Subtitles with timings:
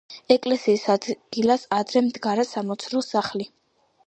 [0.35, 3.49] ეკლესიის ადგილზე ადრე მდგარა სამლოცველო სახლი.